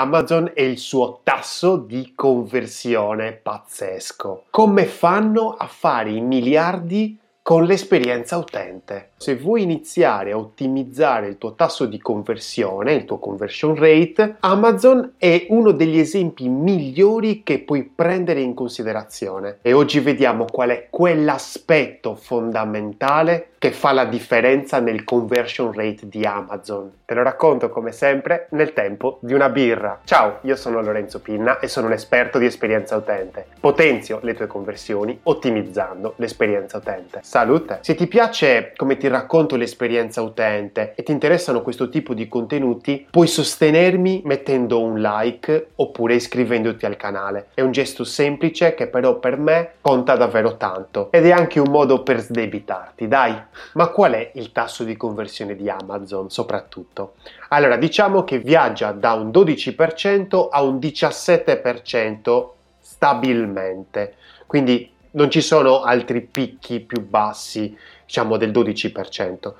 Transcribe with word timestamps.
Amazon 0.00 0.52
e 0.54 0.64
il 0.64 0.78
suo 0.78 1.22
tasso 1.24 1.76
di 1.76 2.12
conversione 2.14 3.32
pazzesco. 3.32 4.44
Come 4.48 4.86
fanno 4.86 5.56
a 5.58 5.66
fare 5.66 6.10
i 6.10 6.20
miliardi 6.20 7.18
con 7.48 7.64
l'esperienza 7.64 8.36
utente. 8.36 9.12
Se 9.16 9.34
vuoi 9.34 9.62
iniziare 9.62 10.32
a 10.32 10.36
ottimizzare 10.36 11.28
il 11.28 11.38
tuo 11.38 11.54
tasso 11.54 11.86
di 11.86 11.98
conversione, 11.98 12.92
il 12.92 13.06
tuo 13.06 13.18
conversion 13.18 13.74
rate, 13.74 14.36
Amazon 14.40 15.14
è 15.16 15.46
uno 15.48 15.70
degli 15.70 15.98
esempi 15.98 16.46
migliori 16.46 17.42
che 17.42 17.60
puoi 17.60 17.84
prendere 17.84 18.42
in 18.42 18.52
considerazione. 18.52 19.60
E 19.62 19.72
oggi 19.72 19.98
vediamo 20.00 20.44
qual 20.44 20.68
è 20.68 20.88
quell'aspetto 20.90 22.16
fondamentale 22.16 23.52
che 23.58 23.72
fa 23.72 23.92
la 23.92 24.04
differenza 24.04 24.78
nel 24.78 25.04
conversion 25.04 25.72
rate 25.72 26.08
di 26.08 26.24
Amazon. 26.24 26.92
Te 27.04 27.14
lo 27.14 27.22
racconto 27.22 27.68
come 27.68 27.90
sempre 27.90 28.46
nel 28.50 28.72
tempo 28.72 29.18
di 29.20 29.34
una 29.34 29.48
birra. 29.48 30.00
Ciao, 30.04 30.38
io 30.42 30.54
sono 30.54 30.80
Lorenzo 30.80 31.20
Pinna 31.20 31.58
e 31.58 31.66
sono 31.66 31.86
un 31.86 31.92
esperto 31.92 32.38
di 32.38 32.46
esperienza 32.46 32.94
utente. 32.96 33.46
Potenzio 33.58 34.20
le 34.22 34.34
tue 34.34 34.46
conversioni 34.46 35.18
ottimizzando 35.24 36.14
l'esperienza 36.16 36.76
utente. 36.76 37.18
Salute! 37.38 37.78
Se 37.82 37.94
ti 37.94 38.08
piace 38.08 38.72
come 38.74 38.96
ti 38.96 39.06
racconto 39.06 39.54
l'esperienza 39.54 40.22
utente 40.22 40.94
e 40.96 41.04
ti 41.04 41.12
interessano 41.12 41.62
questo 41.62 41.88
tipo 41.88 42.12
di 42.12 42.26
contenuti, 42.26 43.06
puoi 43.08 43.28
sostenermi 43.28 44.22
mettendo 44.24 44.82
un 44.82 45.00
like 45.00 45.68
oppure 45.76 46.16
iscrivendoti 46.16 46.84
al 46.84 46.96
canale. 46.96 47.50
È 47.54 47.60
un 47.60 47.70
gesto 47.70 48.02
semplice 48.02 48.74
che 48.74 48.88
però 48.88 49.20
per 49.20 49.38
me 49.38 49.74
conta 49.80 50.16
davvero 50.16 50.56
tanto 50.56 51.12
ed 51.12 51.26
è 51.26 51.30
anche 51.30 51.60
un 51.60 51.70
modo 51.70 52.02
per 52.02 52.18
sdebitarti, 52.18 53.06
dai! 53.06 53.40
Ma 53.74 53.86
qual 53.86 54.14
è 54.14 54.32
il 54.34 54.50
tasso 54.50 54.82
di 54.82 54.96
conversione 54.96 55.54
di 55.54 55.70
Amazon 55.70 56.30
soprattutto? 56.30 57.14
Allora, 57.50 57.76
diciamo 57.76 58.24
che 58.24 58.40
viaggia 58.40 58.90
da 58.90 59.12
un 59.12 59.28
12% 59.28 60.48
a 60.50 60.60
un 60.64 60.78
17% 60.78 62.48
stabilmente. 62.80 64.14
Quindi 64.44 64.96
non 65.12 65.30
ci 65.30 65.40
sono 65.40 65.82
altri 65.82 66.20
picchi 66.20 66.80
più 66.80 67.06
bassi, 67.06 67.76
diciamo 68.04 68.36
del 68.36 68.50
12%. 68.50 69.52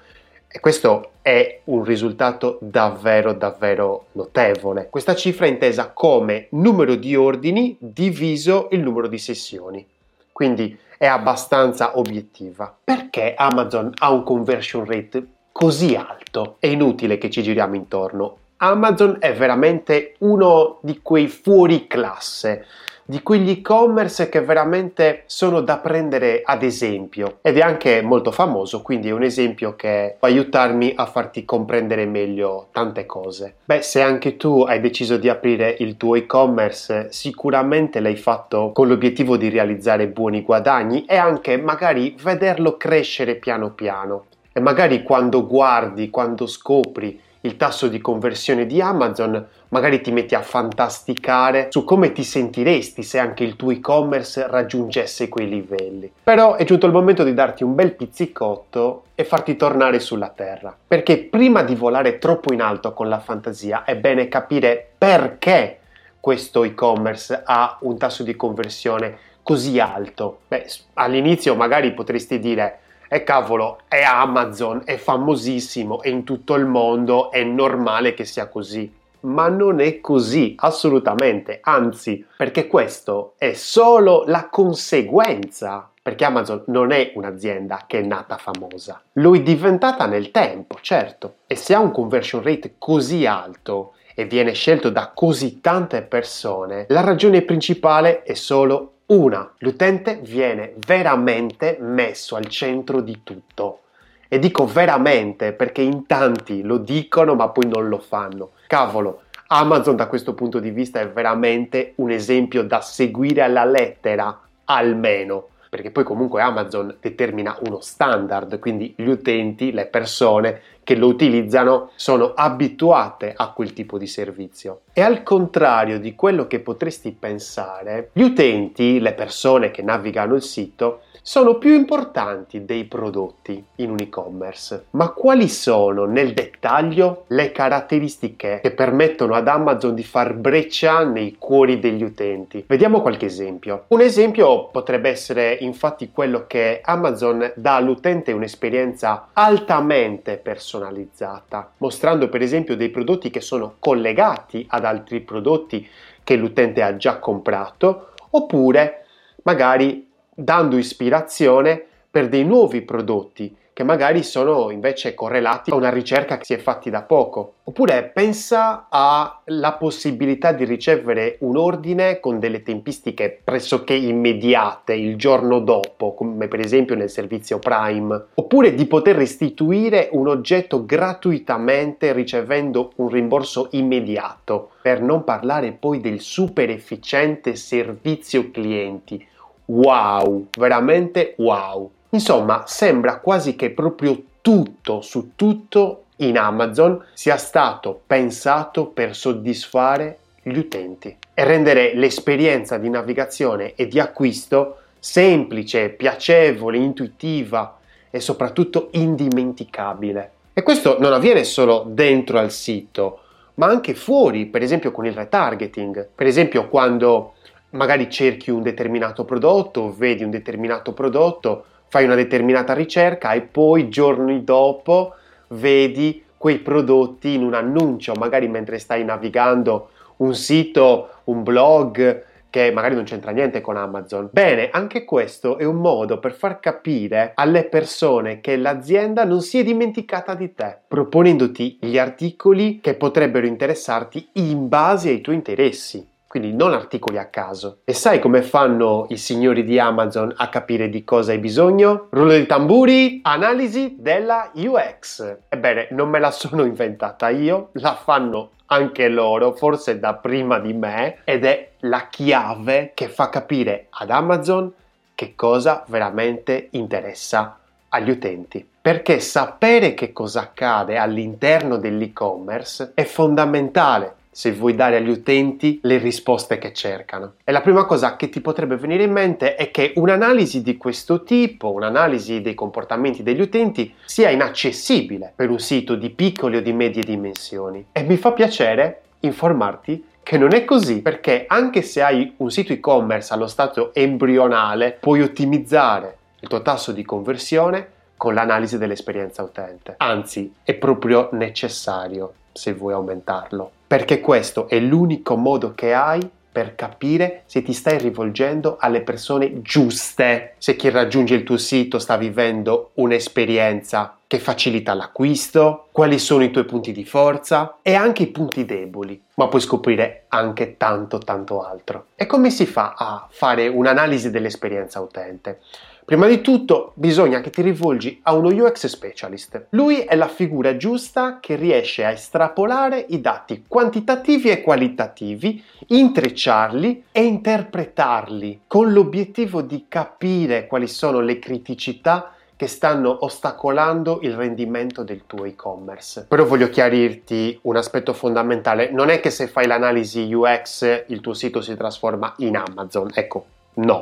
E 0.50 0.60
questo 0.60 1.10
è 1.20 1.60
un 1.64 1.84
risultato 1.84 2.56
davvero 2.62 3.34
davvero 3.34 4.06
notevole. 4.12 4.88
Questa 4.88 5.14
cifra 5.14 5.44
è 5.44 5.50
intesa 5.50 5.90
come 5.90 6.46
numero 6.52 6.94
di 6.94 7.14
ordini 7.14 7.76
diviso 7.78 8.68
il 8.70 8.80
numero 8.80 9.08
di 9.08 9.18
sessioni. 9.18 9.86
Quindi 10.32 10.78
è 10.96 11.06
abbastanza 11.06 11.98
obiettiva. 11.98 12.74
Perché 12.82 13.34
Amazon 13.34 13.92
ha 13.98 14.10
un 14.10 14.22
conversion 14.22 14.86
rate 14.86 15.26
così 15.52 15.94
alto? 15.94 16.56
È 16.58 16.66
inutile 16.66 17.18
che 17.18 17.28
ci 17.28 17.42
giriamo 17.42 17.74
intorno. 17.74 18.38
Amazon 18.56 19.18
è 19.20 19.34
veramente 19.34 20.14
uno 20.18 20.78
di 20.80 21.00
quei 21.02 21.28
fuori 21.28 21.86
classe 21.86 22.64
di 23.10 23.22
quegli 23.22 23.48
e-commerce 23.48 24.28
che 24.28 24.42
veramente 24.42 25.22
sono 25.24 25.62
da 25.62 25.78
prendere 25.78 26.42
ad 26.44 26.62
esempio 26.62 27.38
ed 27.40 27.56
è 27.56 27.62
anche 27.62 28.02
molto 28.02 28.30
famoso, 28.30 28.82
quindi 28.82 29.08
è 29.08 29.12
un 29.12 29.22
esempio 29.22 29.76
che 29.76 30.16
può 30.18 30.28
aiutarmi 30.28 30.92
a 30.94 31.06
farti 31.06 31.46
comprendere 31.46 32.04
meglio 32.04 32.68
tante 32.70 33.06
cose. 33.06 33.54
Beh, 33.64 33.80
se 33.80 34.02
anche 34.02 34.36
tu 34.36 34.60
hai 34.60 34.80
deciso 34.80 35.16
di 35.16 35.30
aprire 35.30 35.74
il 35.78 35.96
tuo 35.96 36.16
e-commerce, 36.16 37.06
sicuramente 37.10 38.00
l'hai 38.00 38.16
fatto 38.16 38.72
con 38.74 38.88
l'obiettivo 38.88 39.38
di 39.38 39.48
realizzare 39.48 40.08
buoni 40.08 40.42
guadagni 40.42 41.06
e 41.06 41.16
anche 41.16 41.56
magari 41.56 42.14
vederlo 42.22 42.76
crescere 42.76 43.36
piano 43.36 43.70
piano. 43.70 44.26
E 44.52 44.60
magari 44.60 45.02
quando 45.02 45.46
guardi, 45.46 46.10
quando 46.10 46.46
scopri 46.46 47.18
il 47.48 47.56
tasso 47.56 47.88
di 47.88 47.98
conversione 47.98 48.66
di 48.66 48.80
Amazon, 48.82 49.44
magari 49.68 50.02
ti 50.02 50.12
metti 50.12 50.34
a 50.34 50.42
fantasticare 50.42 51.68
su 51.70 51.82
come 51.82 52.12
ti 52.12 52.22
sentiresti 52.22 53.02
se 53.02 53.18
anche 53.18 53.42
il 53.42 53.56
tuo 53.56 53.70
e-commerce 53.70 54.46
raggiungesse 54.46 55.28
quei 55.28 55.48
livelli. 55.48 56.12
Però 56.22 56.56
è 56.56 56.64
giunto 56.64 56.84
il 56.84 56.92
momento 56.92 57.24
di 57.24 57.32
darti 57.32 57.64
un 57.64 57.74
bel 57.74 57.94
pizzicotto 57.94 59.04
e 59.14 59.24
farti 59.24 59.56
tornare 59.56 59.98
sulla 59.98 60.28
terra. 60.28 60.76
Perché 60.86 61.18
prima 61.18 61.62
di 61.62 61.74
volare 61.74 62.18
troppo 62.18 62.52
in 62.52 62.60
alto 62.60 62.92
con 62.92 63.08
la 63.08 63.18
fantasia 63.18 63.84
è 63.84 63.96
bene 63.96 64.28
capire 64.28 64.86
perché 64.98 65.78
questo 66.20 66.64
e-commerce 66.64 67.42
ha 67.44 67.78
un 67.80 67.96
tasso 67.96 68.22
di 68.22 68.36
conversione 68.36 69.16
così 69.42 69.80
alto. 69.80 70.40
Beh, 70.48 70.66
all'inizio 70.94 71.54
magari 71.54 71.94
potresti 71.94 72.38
dire 72.38 72.80
e 73.08 73.24
cavolo, 73.24 73.80
è 73.88 74.02
Amazon, 74.02 74.82
è 74.84 74.96
famosissimo, 74.96 76.02
è 76.02 76.08
in 76.08 76.24
tutto 76.24 76.54
il 76.54 76.66
mondo, 76.66 77.30
è 77.30 77.42
normale 77.42 78.14
che 78.14 78.24
sia 78.24 78.48
così. 78.48 78.94
Ma 79.20 79.48
non 79.48 79.80
è 79.80 80.00
così, 80.00 80.54
assolutamente, 80.58 81.58
anzi, 81.62 82.24
perché 82.36 82.68
questo 82.68 83.34
è 83.36 83.52
solo 83.54 84.22
la 84.26 84.48
conseguenza 84.48 85.90
perché 86.08 86.24
Amazon 86.24 86.62
non 86.68 86.90
è 86.90 87.12
un'azienda 87.16 87.84
che 87.86 87.98
è 87.98 88.02
nata 88.02 88.38
famosa. 88.38 89.02
Lo 89.14 89.34
è 89.34 89.42
diventata 89.42 90.06
nel 90.06 90.30
tempo, 90.30 90.78
certo. 90.80 91.34
E 91.46 91.54
se 91.54 91.74
ha 91.74 91.80
un 91.80 91.90
conversion 91.90 92.42
rate 92.42 92.76
così 92.78 93.26
alto 93.26 93.92
e 94.14 94.24
viene 94.24 94.52
scelto 94.52 94.88
da 94.88 95.10
così 95.12 95.60
tante 95.60 96.00
persone, 96.00 96.86
la 96.88 97.02
ragione 97.02 97.42
principale 97.42 98.22
è 98.22 98.32
solo 98.32 98.92
una, 99.08 99.50
l'utente 99.58 100.20
viene 100.22 100.74
veramente 100.86 101.78
messo 101.80 102.36
al 102.36 102.46
centro 102.46 103.00
di 103.00 103.20
tutto. 103.22 103.80
E 104.28 104.38
dico 104.38 104.66
veramente 104.66 105.52
perché 105.52 105.80
in 105.80 106.06
tanti 106.06 106.62
lo 106.62 106.76
dicono 106.76 107.34
ma 107.34 107.48
poi 107.48 107.66
non 107.66 107.88
lo 107.88 107.98
fanno. 107.98 108.50
Cavolo, 108.66 109.22
Amazon 109.46 109.96
da 109.96 110.08
questo 110.08 110.34
punto 110.34 110.58
di 110.58 110.70
vista 110.70 111.00
è 111.00 111.08
veramente 111.08 111.92
un 111.96 112.10
esempio 112.10 112.62
da 112.62 112.82
seguire 112.82 113.40
alla 113.40 113.64
lettera, 113.64 114.38
almeno 114.64 115.48
perché 115.68 115.90
poi 115.90 116.04
comunque 116.04 116.40
Amazon 116.40 116.96
determina 117.00 117.56
uno 117.66 117.80
standard, 117.80 118.58
quindi 118.58 118.94
gli 118.96 119.08
utenti, 119.08 119.72
le 119.72 119.86
persone 119.86 120.60
che 120.82 120.96
lo 120.96 121.08
utilizzano 121.08 121.90
sono 121.96 122.32
abituate 122.34 123.34
a 123.36 123.52
quel 123.52 123.74
tipo 123.74 123.98
di 123.98 124.06
servizio. 124.06 124.80
E 124.94 125.02
al 125.02 125.22
contrario 125.22 126.00
di 126.00 126.14
quello 126.14 126.46
che 126.46 126.60
potresti 126.60 127.12
pensare, 127.12 128.10
gli 128.14 128.22
utenti, 128.22 128.98
le 128.98 129.12
persone 129.12 129.70
che 129.70 129.82
navigano 129.82 130.34
il 130.34 130.42
sito, 130.42 131.02
sono 131.28 131.58
più 131.58 131.74
importanti 131.74 132.64
dei 132.64 132.84
prodotti 132.84 133.62
in 133.76 133.90
un 133.90 133.98
e-commerce. 134.00 134.86
Ma 134.92 135.10
quali 135.10 135.46
sono 135.46 136.06
nel 136.06 136.32
dettaglio 136.32 137.24
le 137.26 137.52
caratteristiche 137.52 138.60
che 138.62 138.70
permettono 138.70 139.34
ad 139.34 139.46
Amazon 139.46 139.94
di 139.94 140.04
far 140.04 140.32
breccia 140.32 141.04
nei 141.04 141.36
cuori 141.38 141.80
degli 141.80 142.02
utenti? 142.02 142.64
Vediamo 142.66 143.02
qualche 143.02 143.26
esempio. 143.26 143.84
Un 143.88 144.00
esempio 144.00 144.68
potrebbe 144.68 145.10
essere 145.10 145.52
infatti 145.60 146.10
quello 146.10 146.46
che 146.46 146.80
Amazon 146.82 147.52
dà 147.56 147.76
all'utente 147.76 148.32
un'esperienza 148.32 149.28
altamente 149.34 150.38
personalizzata, 150.38 151.72
mostrando 151.76 152.30
per 152.30 152.40
esempio 152.40 152.74
dei 152.74 152.88
prodotti 152.88 153.28
che 153.28 153.42
sono 153.42 153.74
collegati 153.80 154.64
ad 154.70 154.86
altri 154.86 155.20
prodotti 155.20 155.86
che 156.24 156.36
l'utente 156.36 156.82
ha 156.82 156.96
già 156.96 157.18
comprato 157.18 158.12
oppure 158.30 159.02
magari 159.42 160.07
dando 160.40 160.76
ispirazione 160.76 161.82
per 162.08 162.28
dei 162.28 162.44
nuovi 162.44 162.82
prodotti 162.82 163.56
che 163.78 163.84
magari 163.84 164.24
sono 164.24 164.70
invece 164.70 165.14
correlati 165.14 165.70
a 165.70 165.76
una 165.76 165.88
ricerca 165.88 166.36
che 166.36 166.44
si 166.44 166.54
è 166.54 166.58
fatti 166.58 166.90
da 166.90 167.02
poco. 167.02 167.54
Oppure 167.62 168.10
pensa 168.12 168.88
alla 168.88 169.74
possibilità 169.74 170.50
di 170.50 170.64
ricevere 170.64 171.36
un 171.42 171.56
ordine 171.56 172.18
con 172.18 172.40
delle 172.40 172.64
tempistiche 172.64 173.40
pressoché 173.44 173.94
immediate 173.94 174.94
il 174.94 175.16
giorno 175.16 175.60
dopo, 175.60 176.12
come 176.14 176.48
per 176.48 176.58
esempio 176.58 176.96
nel 176.96 177.08
servizio 177.08 177.60
Prime. 177.60 178.24
Oppure 178.34 178.74
di 178.74 178.86
poter 178.86 179.14
restituire 179.14 180.08
un 180.10 180.26
oggetto 180.26 180.84
gratuitamente 180.84 182.12
ricevendo 182.12 182.90
un 182.96 183.08
rimborso 183.08 183.68
immediato. 183.70 184.70
Per 184.82 185.00
non 185.02 185.22
parlare 185.22 185.70
poi 185.70 186.00
del 186.00 186.18
super 186.18 186.68
efficiente 186.68 187.54
servizio 187.54 188.50
clienti 188.50 189.24
wow, 189.68 190.48
veramente 190.56 191.34
wow. 191.38 191.90
Insomma, 192.10 192.64
sembra 192.66 193.18
quasi 193.18 193.56
che 193.56 193.70
proprio 193.70 194.22
tutto 194.40 195.00
su 195.00 195.32
tutto 195.34 196.04
in 196.16 196.38
Amazon 196.38 197.04
sia 197.12 197.36
stato 197.36 198.00
pensato 198.06 198.86
per 198.86 199.14
soddisfare 199.14 200.18
gli 200.42 200.56
utenti 200.56 201.14
e 201.34 201.44
rendere 201.44 201.94
l'esperienza 201.94 202.78
di 202.78 202.88
navigazione 202.88 203.74
e 203.74 203.86
di 203.86 204.00
acquisto 204.00 204.78
semplice, 204.98 205.90
piacevole, 205.90 206.78
intuitiva 206.78 207.78
e 208.10 208.20
soprattutto 208.20 208.88
indimenticabile. 208.92 210.32
E 210.54 210.62
questo 210.62 210.96
non 210.98 211.12
avviene 211.12 211.44
solo 211.44 211.84
dentro 211.86 212.38
al 212.38 212.50
sito, 212.50 213.20
ma 213.54 213.66
anche 213.66 213.94
fuori, 213.94 214.46
per 214.46 214.62
esempio 214.62 214.90
con 214.90 215.06
il 215.06 215.12
retargeting. 215.12 216.08
Per 216.14 216.26
esempio 216.26 216.68
quando 216.68 217.34
magari 217.70 218.10
cerchi 218.10 218.50
un 218.50 218.62
determinato 218.62 219.24
prodotto, 219.24 219.94
vedi 219.96 220.24
un 220.24 220.30
determinato 220.30 220.92
prodotto, 220.92 221.64
fai 221.88 222.04
una 222.04 222.14
determinata 222.14 222.72
ricerca 222.72 223.32
e 223.32 223.42
poi 223.42 223.88
giorni 223.88 224.44
dopo 224.44 225.14
vedi 225.48 226.24
quei 226.36 226.58
prodotti 226.58 227.34
in 227.34 227.42
un 227.42 227.54
annuncio, 227.54 228.14
magari 228.14 228.48
mentre 228.48 228.78
stai 228.78 229.04
navigando 229.04 229.90
un 230.18 230.34
sito, 230.34 231.08
un 231.24 231.42
blog, 231.42 232.24
che 232.50 232.72
magari 232.72 232.94
non 232.94 233.04
c'entra 233.04 233.30
niente 233.30 233.60
con 233.60 233.76
Amazon. 233.76 234.30
Bene, 234.32 234.70
anche 234.70 235.04
questo 235.04 235.58
è 235.58 235.64
un 235.64 235.76
modo 235.76 236.18
per 236.18 236.32
far 236.32 236.60
capire 236.60 237.32
alle 237.34 237.64
persone 237.64 238.40
che 238.40 238.56
l'azienda 238.56 239.24
non 239.24 239.42
si 239.42 239.58
è 239.58 239.64
dimenticata 239.64 240.34
di 240.34 240.54
te, 240.54 240.78
proponendoti 240.88 241.78
gli 241.82 241.98
articoli 241.98 242.80
che 242.80 242.94
potrebbero 242.94 243.46
interessarti 243.46 244.28
in 244.34 244.68
base 244.68 245.10
ai 245.10 245.20
tuoi 245.20 245.36
interessi 245.36 246.16
quindi 246.28 246.54
non 246.54 246.74
articoli 246.74 247.18
a 247.18 247.26
caso. 247.26 247.78
E 247.84 247.94
sai 247.94 248.20
come 248.20 248.42
fanno 248.42 249.06
i 249.08 249.16
signori 249.16 249.64
di 249.64 249.78
Amazon 249.80 250.32
a 250.36 250.48
capire 250.50 250.90
di 250.90 251.02
cosa 251.02 251.32
hai 251.32 251.38
bisogno? 251.38 252.08
Rullo 252.10 252.34
di 252.34 252.46
tamburi, 252.46 253.20
analisi 253.22 253.96
della 253.98 254.50
UX. 254.54 255.38
Ebbene, 255.48 255.88
non 255.92 256.10
me 256.10 256.20
la 256.20 256.30
sono 256.30 256.64
inventata 256.64 257.30
io, 257.30 257.70
la 257.72 257.94
fanno 257.94 258.50
anche 258.66 259.08
loro, 259.08 259.52
forse 259.52 259.98
da 259.98 260.14
prima 260.14 260.58
di 260.58 260.74
me, 260.74 261.20
ed 261.24 261.46
è 261.46 261.70
la 261.80 262.08
chiave 262.10 262.92
che 262.92 263.08
fa 263.08 263.30
capire 263.30 263.86
ad 263.88 264.10
Amazon 264.10 264.70
che 265.14 265.34
cosa 265.34 265.84
veramente 265.88 266.68
interessa 266.72 267.58
agli 267.88 268.10
utenti. 268.10 268.68
Perché 268.80 269.20
sapere 269.20 269.94
che 269.94 270.12
cosa 270.12 270.42
accade 270.42 270.98
all'interno 270.98 271.78
dell'e-commerce 271.78 272.92
è 272.94 273.04
fondamentale 273.04 274.16
se 274.38 274.52
vuoi 274.52 274.76
dare 274.76 274.98
agli 274.98 275.08
utenti 275.08 275.80
le 275.82 275.98
risposte 275.98 276.58
che 276.58 276.72
cercano. 276.72 277.32
E 277.42 277.50
la 277.50 277.60
prima 277.60 277.86
cosa 277.86 278.14
che 278.14 278.28
ti 278.28 278.40
potrebbe 278.40 278.76
venire 278.76 279.02
in 279.02 279.10
mente 279.10 279.56
è 279.56 279.72
che 279.72 279.94
un'analisi 279.96 280.62
di 280.62 280.76
questo 280.76 281.24
tipo, 281.24 281.72
un'analisi 281.72 282.40
dei 282.40 282.54
comportamenti 282.54 283.24
degli 283.24 283.40
utenti, 283.40 283.92
sia 284.04 284.30
inaccessibile 284.30 285.32
per 285.34 285.50
un 285.50 285.58
sito 285.58 285.96
di 285.96 286.10
piccole 286.10 286.58
o 286.58 286.60
di 286.60 286.72
medie 286.72 287.02
dimensioni. 287.02 287.86
E 287.90 288.04
mi 288.04 288.16
fa 288.16 288.30
piacere 288.30 289.00
informarti 289.22 290.04
che 290.22 290.38
non 290.38 290.54
è 290.54 290.64
così, 290.64 291.02
perché 291.02 291.46
anche 291.48 291.82
se 291.82 292.00
hai 292.00 292.34
un 292.36 292.52
sito 292.52 292.72
e-commerce 292.72 293.34
allo 293.34 293.48
stato 293.48 293.92
embrionale, 293.92 294.96
puoi 295.00 295.20
ottimizzare 295.20 296.16
il 296.38 296.46
tuo 296.46 296.62
tasso 296.62 296.92
di 296.92 297.04
conversione 297.04 297.88
con 298.16 298.34
l'analisi 298.34 298.78
dell'esperienza 298.78 299.42
utente. 299.42 299.94
Anzi, 299.96 300.54
è 300.62 300.74
proprio 300.74 301.28
necessario 301.32 302.34
se 302.58 302.74
vuoi 302.74 302.92
aumentarlo 302.92 303.70
perché 303.88 304.20
questo 304.20 304.68
è 304.68 304.78
l'unico 304.78 305.34
modo 305.34 305.72
che 305.74 305.94
hai 305.94 306.20
per 306.52 306.74
capire 306.74 307.42
se 307.46 307.62
ti 307.62 307.72
stai 307.72 307.98
rivolgendo 307.98 308.76
alle 308.78 309.00
persone 309.00 309.62
giuste, 309.62 310.54
se 310.58 310.76
chi 310.76 310.90
raggiunge 310.90 311.34
il 311.34 311.44
tuo 311.44 311.56
sito 311.56 311.98
sta 311.98 312.16
vivendo 312.16 312.90
un'esperienza 312.94 314.16
che 314.26 314.38
facilita 314.38 314.92
l'acquisto, 314.92 315.86
quali 315.90 316.18
sono 316.18 316.42
i 316.42 316.50
tuoi 316.50 316.64
punti 316.64 316.92
di 316.92 317.04
forza 317.04 317.78
e 317.80 317.94
anche 317.94 318.24
i 318.24 318.26
punti 318.26 318.66
deboli, 318.66 319.22
ma 319.34 319.48
puoi 319.48 319.62
scoprire 319.62 320.24
anche 320.28 320.76
tanto 320.76 321.18
tanto 321.18 321.64
altro. 321.64 322.06
E 322.14 322.26
come 322.26 322.50
si 322.50 322.66
fa 322.66 322.94
a 322.96 323.26
fare 323.30 323.68
un'analisi 323.68 324.30
dell'esperienza 324.30 325.00
utente? 325.00 325.60
Prima 326.08 326.26
di 326.26 326.40
tutto 326.40 326.92
bisogna 326.94 327.42
che 327.42 327.50
ti 327.50 327.60
rivolgi 327.60 328.18
a 328.22 328.32
uno 328.32 328.48
UX 328.48 328.86
specialist. 328.86 329.66
Lui 329.72 329.98
è 329.98 330.16
la 330.16 330.26
figura 330.26 330.74
giusta 330.78 331.36
che 331.38 331.54
riesce 331.54 332.02
a 332.02 332.12
estrapolare 332.12 333.04
i 333.10 333.20
dati 333.20 333.64
quantitativi 333.68 334.48
e 334.48 334.62
qualitativi, 334.62 335.62
intrecciarli 335.88 337.04
e 337.12 337.24
interpretarli 337.24 338.62
con 338.66 338.90
l'obiettivo 338.90 339.60
di 339.60 339.84
capire 339.86 340.66
quali 340.66 340.88
sono 340.88 341.20
le 341.20 341.38
criticità 341.38 342.32
che 342.56 342.68
stanno 342.68 343.14
ostacolando 343.26 344.20
il 344.22 344.32
rendimento 344.32 345.02
del 345.02 345.24
tuo 345.26 345.44
e-commerce. 345.44 346.24
Però 346.26 346.46
voglio 346.46 346.70
chiarirti 346.70 347.58
un 347.64 347.76
aspetto 347.76 348.14
fondamentale, 348.14 348.90
non 348.90 349.10
è 349.10 349.20
che 349.20 349.28
se 349.28 349.46
fai 349.46 349.66
l'analisi 349.66 350.32
UX 350.32 351.04
il 351.08 351.20
tuo 351.20 351.34
sito 351.34 351.60
si 351.60 351.76
trasforma 351.76 352.32
in 352.38 352.56
Amazon, 352.56 353.10
ecco, 353.12 353.44
no 353.74 354.00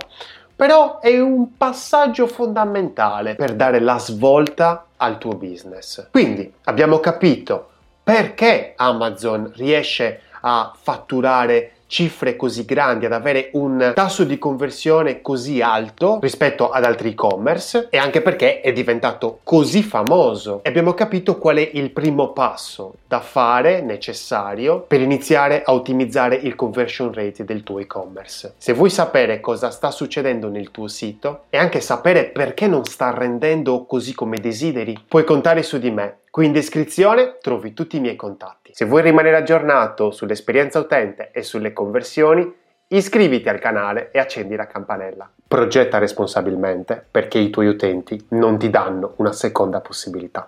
però 0.57 1.01
è 1.01 1.21
un 1.21 1.57
passaggio 1.57 2.27
fondamentale 2.27 3.35
per 3.35 3.55
dare 3.55 3.79
la 3.79 3.99
svolta 3.99 4.87
al 4.97 5.19
tuo 5.19 5.35
business. 5.35 6.09
Quindi 6.11 6.51
abbiamo 6.65 6.99
capito 6.99 7.69
perché 8.03 8.73
Amazon 8.75 9.53
riesce 9.55 10.23
a 10.41 10.73
fatturare 10.81 11.73
cifre 11.87 12.37
così 12.37 12.65
grandi, 12.65 13.07
ad 13.07 13.13
avere 13.13 13.51
un 13.53 13.93
tasso 13.95 14.25
di 14.25 14.39
conversione 14.39 15.23
così 15.23 15.61
alto 15.61 16.19
rispetto 16.21 16.71
ad 16.71 16.85
altri 16.85 17.11
e-commerce 17.11 17.89
e 17.91 17.99
anche 17.99 18.23
perché 18.23 18.61
è 18.61 18.73
diventato 18.73 19.41
così 19.43 19.83
famoso. 19.83 20.61
E 20.63 20.69
abbiamo 20.69 20.95
capito 20.95 21.39
qual 21.39 21.57
è 21.57 21.71
il 21.75 21.91
primo 21.91 22.33
passo 22.33 22.95
da 23.07 23.21
fare 23.21 23.81
necessario 23.81 24.81
per 24.81 25.01
iniziare 25.01 25.63
a 25.65 25.73
ottimizzare 25.73 26.37
il 26.37 26.55
conversion 26.55 27.13
rate 27.13 27.45
del 27.45 27.63
tuo 27.63 27.79
e-commerce. 27.79 28.55
Se 28.57 28.73
vuoi 28.73 28.91
sapere 28.91 29.41
cosa 29.41 29.71
sta 29.71 29.91
succedendo 29.91 30.49
nel 30.49 30.71
tuo 30.71 30.89
sito 30.89 31.45
e 31.51 31.59
anche 31.59 31.81
sapere 31.81 32.25
perché 32.25 32.67
non 32.67 32.85
sta 32.85 33.13
rendendo 33.17 33.85
così 33.85 34.15
come 34.15 34.39
desideri, 34.39 34.99
puoi 35.07 35.25
contare 35.25 35.63
su 35.63 35.79
di 35.79 35.91
me 35.91 36.19
Qui 36.37 36.45
in 36.45 36.53
descrizione 36.53 37.39
trovi 37.41 37.73
tutti 37.73 37.97
i 37.97 38.01
miei 38.01 38.15
contatti. 38.15 38.66
Se 38.79 38.85
vuoi 38.85 39.01
rimanere 39.01 39.37
aggiornato 39.37 40.11
sull'esperienza 40.11 40.79
utente 40.79 41.31
e 41.33 41.43
sulle 41.43 41.73
conversioni, 41.73 42.47
iscriviti 42.89 43.49
al 43.49 43.59
canale 43.59 44.11
e 44.11 44.19
accendi 44.19 44.55
la 44.55 44.67
campanella. 44.67 45.31
Progetta 45.49 45.97
responsabilmente 45.97 47.03
perché 47.11 47.39
i 47.39 47.49
tuoi 47.49 47.69
utenti 47.69 48.23
non 48.33 48.59
ti 48.59 48.69
danno 48.69 49.15
una 49.17 49.33
seconda 49.33 49.81
possibilità. 49.81 50.45